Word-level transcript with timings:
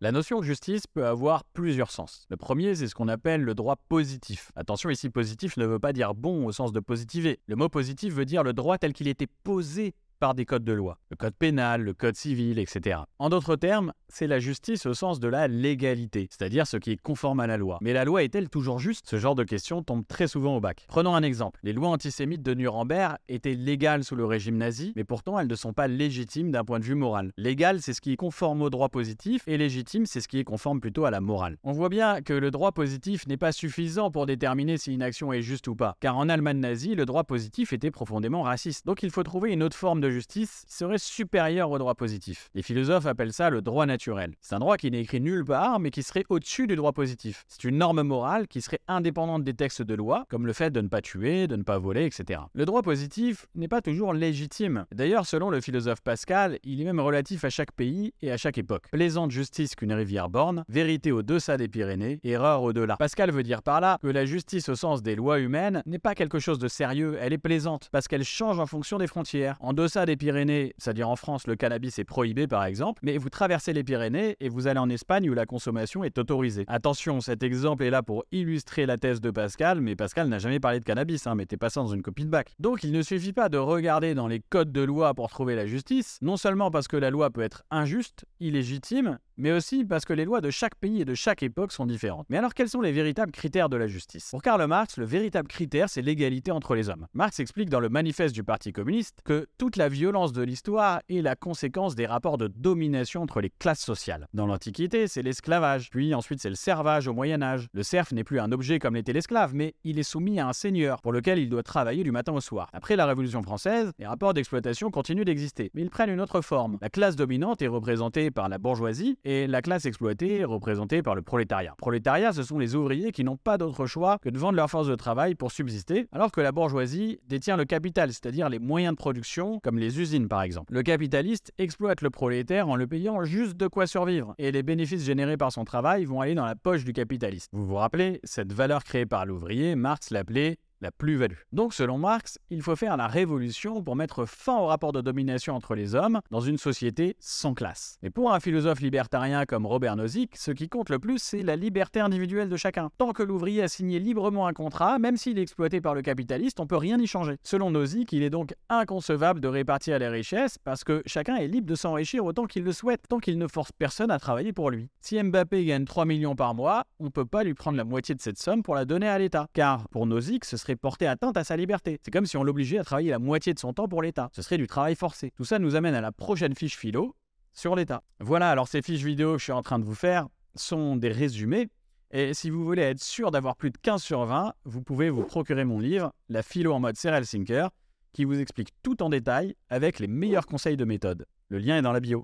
La 0.00 0.12
notion 0.12 0.38
de 0.38 0.44
justice 0.44 0.86
peut 0.86 1.04
avoir 1.04 1.42
plusieurs 1.42 1.90
sens. 1.90 2.24
Le 2.30 2.36
premier, 2.36 2.76
c'est 2.76 2.86
ce 2.86 2.94
qu'on 2.94 3.08
appelle 3.08 3.42
le 3.42 3.56
droit 3.56 3.74
positif. 3.88 4.52
Attention, 4.54 4.90
ici, 4.90 5.10
positif 5.10 5.56
ne 5.56 5.66
veut 5.66 5.80
pas 5.80 5.92
dire 5.92 6.14
bon 6.14 6.46
au 6.46 6.52
sens 6.52 6.70
de 6.70 6.78
positiver. 6.78 7.40
Le 7.48 7.56
mot 7.56 7.68
positif 7.68 8.14
veut 8.14 8.24
dire 8.24 8.44
le 8.44 8.52
droit 8.52 8.78
tel 8.78 8.92
qu'il 8.92 9.08
était 9.08 9.26
posé 9.26 9.96
par 10.18 10.34
des 10.34 10.44
codes 10.44 10.64
de 10.64 10.72
loi, 10.72 10.98
le 11.10 11.16
code 11.16 11.34
pénal, 11.34 11.82
le 11.82 11.94
code 11.94 12.16
civil, 12.16 12.58
etc. 12.58 13.00
En 13.18 13.28
d'autres 13.28 13.56
termes, 13.56 13.92
c'est 14.08 14.26
la 14.26 14.38
justice 14.38 14.86
au 14.86 14.94
sens 14.94 15.20
de 15.20 15.28
la 15.28 15.48
légalité, 15.48 16.28
c'est-à-dire 16.30 16.66
ce 16.66 16.76
qui 16.76 16.92
est 16.92 16.96
conforme 16.96 17.40
à 17.40 17.46
la 17.46 17.56
loi. 17.56 17.78
Mais 17.80 17.92
la 17.92 18.04
loi 18.04 18.22
est-elle 18.22 18.48
toujours 18.48 18.78
juste? 18.78 19.06
Ce 19.08 19.18
genre 19.18 19.34
de 19.34 19.44
question 19.44 19.82
tombe 19.82 20.06
très 20.06 20.26
souvent 20.26 20.56
au 20.56 20.60
bac. 20.60 20.86
Prenons 20.88 21.14
un 21.14 21.22
exemple. 21.22 21.60
Les 21.62 21.72
lois 21.72 21.88
antisémites 21.88 22.42
de 22.42 22.54
Nuremberg 22.54 23.16
étaient 23.28 23.54
légales 23.54 24.04
sous 24.04 24.16
le 24.16 24.24
régime 24.24 24.56
nazi, 24.56 24.92
mais 24.96 25.04
pourtant 25.04 25.38
elles 25.38 25.46
ne 25.46 25.54
sont 25.54 25.72
pas 25.72 25.88
légitimes 25.88 26.50
d'un 26.50 26.64
point 26.64 26.78
de 26.78 26.84
vue 26.84 26.94
moral. 26.94 27.32
Légal, 27.36 27.80
c'est 27.80 27.92
ce 27.92 28.00
qui 28.00 28.12
est 28.12 28.16
conforme 28.16 28.62
au 28.62 28.70
droit 28.70 28.88
positif, 28.88 29.42
et 29.46 29.58
légitime, 29.58 30.06
c'est 30.06 30.20
ce 30.20 30.28
qui 30.28 30.38
est 30.38 30.44
conforme 30.44 30.80
plutôt 30.80 31.04
à 31.04 31.10
la 31.10 31.20
morale. 31.20 31.56
On 31.62 31.72
voit 31.72 31.88
bien 31.88 32.22
que 32.22 32.32
le 32.32 32.50
droit 32.50 32.72
positif 32.72 33.26
n'est 33.26 33.36
pas 33.36 33.52
suffisant 33.52 34.10
pour 34.10 34.26
déterminer 34.26 34.78
si 34.78 34.92
une 34.92 35.02
action 35.02 35.32
est 35.32 35.42
juste 35.42 35.68
ou 35.68 35.76
pas, 35.76 35.96
car 36.00 36.16
en 36.16 36.28
Allemagne 36.28 36.58
nazie, 36.58 36.94
le 36.94 37.04
droit 37.04 37.24
positif 37.24 37.72
était 37.72 37.90
profondément 37.90 38.42
raciste. 38.42 38.86
Donc 38.86 39.02
il 39.02 39.10
faut 39.10 39.22
trouver 39.22 39.52
une 39.52 39.62
autre 39.62 39.76
forme 39.76 40.00
de 40.00 40.07
justice 40.10 40.64
serait 40.68 40.98
supérieure 40.98 41.70
au 41.70 41.78
droit 41.78 41.94
positif. 41.94 42.50
Les 42.54 42.62
philosophes 42.62 43.06
appellent 43.06 43.32
ça 43.32 43.50
le 43.50 43.62
droit 43.62 43.86
naturel. 43.86 44.34
C'est 44.40 44.54
un 44.54 44.58
droit 44.58 44.76
qui 44.76 44.90
n'est 44.90 45.00
écrit 45.00 45.20
nulle 45.20 45.44
part, 45.44 45.80
mais 45.80 45.90
qui 45.90 46.02
serait 46.02 46.24
au-dessus 46.28 46.66
du 46.66 46.76
droit 46.76 46.92
positif. 46.92 47.44
C'est 47.48 47.64
une 47.64 47.78
norme 47.78 48.02
morale 48.02 48.48
qui 48.48 48.60
serait 48.60 48.80
indépendante 48.88 49.44
des 49.44 49.54
textes 49.54 49.82
de 49.82 49.94
loi, 49.94 50.26
comme 50.28 50.46
le 50.46 50.52
fait 50.52 50.70
de 50.70 50.80
ne 50.80 50.88
pas 50.88 51.02
tuer, 51.02 51.46
de 51.46 51.56
ne 51.56 51.62
pas 51.62 51.78
voler, 51.78 52.04
etc. 52.06 52.40
Le 52.54 52.64
droit 52.64 52.82
positif 52.82 53.46
n'est 53.54 53.68
pas 53.68 53.80
toujours 53.80 54.12
légitime. 54.12 54.86
D'ailleurs, 54.92 55.26
selon 55.26 55.50
le 55.50 55.60
philosophe 55.60 56.00
Pascal, 56.00 56.58
il 56.64 56.80
est 56.80 56.84
même 56.84 57.00
relatif 57.00 57.44
à 57.44 57.50
chaque 57.50 57.72
pays 57.72 58.12
et 58.22 58.30
à 58.30 58.36
chaque 58.36 58.58
époque. 58.58 58.84
Plaisante 58.90 59.30
justice 59.30 59.74
qu'une 59.74 59.92
rivière 59.92 60.28
borne, 60.28 60.64
vérité 60.68 61.12
au-deçà 61.12 61.56
des 61.56 61.68
Pyrénées, 61.68 62.20
erreur 62.24 62.62
au-delà. 62.62 62.96
Pascal 62.96 63.30
veut 63.30 63.42
dire 63.42 63.62
par 63.62 63.80
là 63.80 63.98
que 64.02 64.08
la 64.08 64.24
justice 64.24 64.68
au 64.68 64.74
sens 64.74 65.02
des 65.02 65.16
lois 65.16 65.38
humaines 65.38 65.82
n'est 65.86 65.98
pas 65.98 66.14
quelque 66.14 66.38
chose 66.38 66.58
de 66.58 66.68
sérieux, 66.68 67.16
elle 67.20 67.32
est 67.32 67.38
plaisante, 67.38 67.88
parce 67.92 68.08
qu'elle 68.08 68.24
change 68.24 68.58
en 68.58 68.66
fonction 68.66 68.98
des 68.98 69.06
frontières. 69.06 69.56
En 69.60 69.72
deçà 69.72 69.97
des 70.06 70.16
Pyrénées, 70.16 70.74
c'est-à-dire 70.78 71.08
en 71.08 71.16
France, 71.16 71.46
le 71.46 71.56
cannabis 71.56 71.98
est 71.98 72.04
prohibé 72.04 72.46
par 72.46 72.64
exemple, 72.64 73.00
mais 73.04 73.18
vous 73.18 73.30
traversez 73.30 73.72
les 73.72 73.84
Pyrénées 73.84 74.36
et 74.40 74.48
vous 74.48 74.66
allez 74.66 74.78
en 74.78 74.88
Espagne 74.88 75.28
où 75.30 75.34
la 75.34 75.46
consommation 75.46 76.04
est 76.04 76.18
autorisée. 76.18 76.64
Attention, 76.68 77.20
cet 77.20 77.42
exemple 77.42 77.84
est 77.84 77.90
là 77.90 78.02
pour 78.02 78.24
illustrer 78.32 78.86
la 78.86 78.96
thèse 78.96 79.20
de 79.20 79.30
Pascal, 79.30 79.80
mais 79.80 79.96
Pascal 79.96 80.28
n'a 80.28 80.38
jamais 80.38 80.60
parlé 80.60 80.80
de 80.80 80.84
cannabis, 80.84 81.26
hein, 81.26 81.34
mettez 81.34 81.56
pas 81.56 81.70
ça 81.70 81.80
dans 81.80 81.88
une 81.88 82.02
copie 82.02 82.24
de 82.24 82.30
bac. 82.30 82.54
Donc 82.58 82.84
il 82.84 82.92
ne 82.92 83.02
suffit 83.02 83.32
pas 83.32 83.48
de 83.48 83.58
regarder 83.58 84.14
dans 84.14 84.28
les 84.28 84.40
codes 84.40 84.72
de 84.72 84.82
loi 84.82 85.14
pour 85.14 85.28
trouver 85.30 85.54
la 85.54 85.66
justice, 85.66 86.18
non 86.22 86.36
seulement 86.36 86.70
parce 86.70 86.88
que 86.88 86.96
la 86.96 87.10
loi 87.10 87.30
peut 87.30 87.42
être 87.42 87.64
injuste, 87.70 88.24
illégitime, 88.40 89.18
mais 89.38 89.52
aussi 89.52 89.84
parce 89.84 90.04
que 90.04 90.12
les 90.12 90.24
lois 90.24 90.40
de 90.40 90.50
chaque 90.50 90.74
pays 90.74 91.00
et 91.00 91.04
de 91.04 91.14
chaque 91.14 91.42
époque 91.42 91.72
sont 91.72 91.86
différentes. 91.86 92.26
Mais 92.28 92.36
alors 92.36 92.54
quels 92.54 92.68
sont 92.68 92.80
les 92.80 92.92
véritables 92.92 93.32
critères 93.32 93.68
de 93.68 93.76
la 93.76 93.86
justice? 93.86 94.28
Pour 94.30 94.42
Karl 94.42 94.64
Marx, 94.66 94.96
le 94.98 95.04
véritable 95.04 95.48
critère, 95.48 95.88
c'est 95.88 96.02
l'égalité 96.02 96.50
entre 96.50 96.74
les 96.74 96.90
hommes. 96.90 97.06
Marx 97.14 97.38
explique 97.40 97.70
dans 97.70 97.80
le 97.80 97.88
manifeste 97.88 98.34
du 98.34 98.42
Parti 98.42 98.72
communiste 98.72 99.20
que 99.24 99.46
toute 99.56 99.76
la 99.76 99.88
violence 99.88 100.32
de 100.32 100.42
l'histoire 100.42 101.00
est 101.08 101.22
la 101.22 101.36
conséquence 101.36 101.94
des 101.94 102.06
rapports 102.06 102.38
de 102.38 102.48
domination 102.48 103.22
entre 103.22 103.40
les 103.40 103.50
classes 103.50 103.84
sociales. 103.84 104.26
Dans 104.34 104.46
l'Antiquité, 104.46 105.06
c'est 105.06 105.22
l'esclavage, 105.22 105.90
puis 105.90 106.14
ensuite 106.14 106.40
c'est 106.40 106.50
le 106.50 106.56
servage 106.56 107.06
au 107.06 107.14
Moyen 107.14 107.40
Âge. 107.40 107.68
Le 107.72 107.82
serf 107.82 108.12
n'est 108.12 108.24
plus 108.24 108.40
un 108.40 108.50
objet 108.50 108.78
comme 108.78 108.96
l'était 108.96 109.12
l'esclave, 109.12 109.54
mais 109.54 109.74
il 109.84 109.98
est 109.98 110.02
soumis 110.02 110.40
à 110.40 110.48
un 110.48 110.52
seigneur 110.52 111.00
pour 111.00 111.12
lequel 111.12 111.38
il 111.38 111.48
doit 111.48 111.62
travailler 111.62 112.02
du 112.02 112.10
matin 112.10 112.32
au 112.32 112.40
soir. 112.40 112.68
Après 112.72 112.96
la 112.96 113.06
Révolution 113.06 113.42
française, 113.42 113.92
les 113.98 114.06
rapports 114.06 114.34
d'exploitation 114.34 114.90
continuent 114.90 115.24
d'exister, 115.24 115.70
mais 115.74 115.82
ils 115.82 115.90
prennent 115.90 116.10
une 116.10 116.20
autre 116.20 116.40
forme. 116.40 116.78
La 116.80 116.90
classe 116.90 117.16
dominante 117.16 117.62
est 117.62 117.68
représentée 117.68 118.30
par 118.30 118.48
la 118.48 118.58
bourgeoisie 118.58 119.18
et 119.28 119.46
la 119.46 119.60
classe 119.60 119.84
exploitée 119.84 120.38
est 120.38 120.44
représentée 120.44 121.02
par 121.02 121.14
le 121.14 121.20
prolétariat. 121.20 121.74
Prolétariat, 121.76 122.32
ce 122.32 122.42
sont 122.42 122.58
les 122.58 122.74
ouvriers 122.74 123.12
qui 123.12 123.24
n'ont 123.24 123.36
pas 123.36 123.58
d'autre 123.58 123.84
choix 123.84 124.16
que 124.22 124.30
de 124.30 124.38
vendre 124.38 124.56
leur 124.56 124.70
force 124.70 124.88
de 124.88 124.94
travail 124.94 125.34
pour 125.34 125.52
subsister, 125.52 126.08
alors 126.12 126.32
que 126.32 126.40
la 126.40 126.50
bourgeoisie 126.50 127.20
détient 127.28 127.58
le 127.58 127.66
capital, 127.66 128.10
c'est-à-dire 128.10 128.48
les 128.48 128.58
moyens 128.58 128.94
de 128.94 128.96
production, 128.96 129.60
comme 129.62 129.78
les 129.78 130.00
usines 130.00 130.28
par 130.28 130.40
exemple. 130.40 130.72
Le 130.72 130.82
capitaliste 130.82 131.52
exploite 131.58 132.00
le 132.00 132.08
prolétaire 132.08 132.70
en 132.70 132.76
le 132.76 132.86
payant 132.86 133.22
juste 133.22 133.58
de 133.58 133.66
quoi 133.66 133.86
survivre, 133.86 134.34
et 134.38 134.50
les 134.50 134.62
bénéfices 134.62 135.04
générés 135.04 135.36
par 135.36 135.52
son 135.52 135.66
travail 135.66 136.06
vont 136.06 136.22
aller 136.22 136.34
dans 136.34 136.46
la 136.46 136.56
poche 136.56 136.84
du 136.84 136.94
capitaliste. 136.94 137.50
Vous 137.52 137.66
vous 137.66 137.74
rappelez, 137.74 138.20
cette 138.24 138.54
valeur 138.54 138.82
créée 138.82 139.04
par 139.04 139.26
l'ouvrier, 139.26 139.74
Marx 139.74 140.10
l'appelait 140.10 140.56
la 140.80 140.90
plus-value. 140.90 141.36
Donc 141.52 141.74
selon 141.74 141.98
Marx, 141.98 142.38
il 142.50 142.62
faut 142.62 142.76
faire 142.76 142.96
la 142.96 143.06
révolution 143.06 143.82
pour 143.82 143.96
mettre 143.96 144.24
fin 144.26 144.56
au 144.58 144.66
rapport 144.66 144.92
de 144.92 145.00
domination 145.00 145.54
entre 145.54 145.74
les 145.74 145.94
hommes 145.94 146.20
dans 146.30 146.40
une 146.40 146.58
société 146.58 147.16
sans 147.20 147.54
classe. 147.54 147.98
Et 148.02 148.10
pour 148.10 148.32
un 148.32 148.40
philosophe 148.40 148.80
libertarien 148.80 149.44
comme 149.46 149.66
Robert 149.66 149.96
Nozick, 149.96 150.36
ce 150.36 150.50
qui 150.50 150.68
compte 150.68 150.90
le 150.90 150.98
plus, 150.98 151.18
c'est 151.18 151.42
la 151.42 151.56
liberté 151.56 152.00
individuelle 152.00 152.48
de 152.48 152.56
chacun. 152.56 152.90
Tant 152.98 153.12
que 153.12 153.22
l'ouvrier 153.22 153.62
a 153.62 153.68
signé 153.68 153.98
librement 153.98 154.46
un 154.46 154.52
contrat, 154.52 154.98
même 154.98 155.16
s'il 155.16 155.38
est 155.38 155.42
exploité 155.42 155.80
par 155.80 155.94
le 155.94 156.02
capitaliste, 156.02 156.60
on 156.60 156.66
peut 156.66 156.76
rien 156.76 156.98
y 156.98 157.06
changer. 157.06 157.36
Selon 157.42 157.70
Nozick, 157.70 158.12
il 158.12 158.22
est 158.22 158.30
donc 158.30 158.54
inconcevable 158.68 159.40
de 159.40 159.48
répartir 159.48 159.98
les 159.98 160.08
richesses 160.08 160.58
parce 160.58 160.84
que 160.84 161.02
chacun 161.06 161.36
est 161.36 161.48
libre 161.48 161.66
de 161.66 161.74
s'enrichir 161.74 162.24
autant 162.24 162.46
qu'il 162.46 162.64
le 162.64 162.72
souhaite, 162.72 163.02
tant 163.08 163.18
qu'il 163.18 163.38
ne 163.38 163.46
force 163.46 163.72
personne 163.72 164.10
à 164.10 164.18
travailler 164.18 164.52
pour 164.52 164.70
lui. 164.70 164.88
Si 165.00 165.20
Mbappé 165.22 165.64
gagne 165.64 165.84
3 165.84 166.04
millions 166.04 166.36
par 166.36 166.54
mois, 166.54 166.84
on 167.00 167.10
peut 167.10 167.24
pas 167.24 167.44
lui 167.44 167.54
prendre 167.54 167.76
la 167.76 167.84
moitié 167.84 168.14
de 168.14 168.20
cette 168.20 168.38
somme 168.38 168.62
pour 168.62 168.74
la 168.74 168.84
donner 168.84 169.08
à 169.08 169.18
l'État. 169.18 169.48
Car 169.52 169.88
pour 169.88 170.06
Nozick, 170.06 170.44
ce 170.44 170.56
porter 170.76 171.06
atteinte 171.06 171.36
à 171.36 171.44
sa 171.44 171.56
liberté. 171.56 171.98
C'est 172.02 172.10
comme 172.10 172.26
si 172.26 172.36
on 172.36 172.42
l'obligeait 172.42 172.78
à 172.78 172.84
travailler 172.84 173.10
la 173.10 173.18
moitié 173.18 173.54
de 173.54 173.58
son 173.58 173.72
temps 173.72 173.88
pour 173.88 174.02
l'État. 174.02 174.30
Ce 174.32 174.42
serait 174.42 174.58
du 174.58 174.66
travail 174.66 174.94
forcé. 174.94 175.32
Tout 175.36 175.44
ça 175.44 175.58
nous 175.58 175.76
amène 175.76 175.94
à 175.94 176.00
la 176.00 176.12
prochaine 176.12 176.54
fiche 176.54 176.76
philo 176.76 177.14
sur 177.52 177.74
l'État. 177.74 178.02
Voilà, 178.20 178.50
alors 178.50 178.68
ces 178.68 178.82
fiches 178.82 179.02
vidéo 179.02 179.32
que 179.32 179.38
je 179.38 179.44
suis 179.44 179.52
en 179.52 179.62
train 179.62 179.78
de 179.78 179.84
vous 179.84 179.94
faire 179.94 180.28
sont 180.54 180.96
des 180.96 181.10
résumés. 181.10 181.68
Et 182.10 182.32
si 182.32 182.48
vous 182.48 182.64
voulez 182.64 182.82
être 182.82 183.02
sûr 183.02 183.30
d'avoir 183.30 183.56
plus 183.56 183.70
de 183.70 183.78
15 183.78 184.02
sur 184.02 184.24
20, 184.24 184.54
vous 184.64 184.82
pouvez 184.82 185.10
vous 185.10 185.24
procurer 185.24 185.64
mon 185.64 185.78
livre, 185.78 186.12
La 186.28 186.42
philo 186.42 186.72
en 186.72 186.80
mode 186.80 186.96
serial 186.96 187.26
thinker, 187.26 187.70
qui 188.12 188.24
vous 188.24 188.40
explique 188.40 188.70
tout 188.82 189.02
en 189.02 189.10
détail 189.10 189.54
avec 189.68 189.98
les 189.98 190.06
meilleurs 190.06 190.46
conseils 190.46 190.76
de 190.76 190.84
méthode. 190.84 191.26
Le 191.48 191.58
lien 191.58 191.76
est 191.76 191.82
dans 191.82 191.92
la 191.92 192.00
bio. 192.00 192.16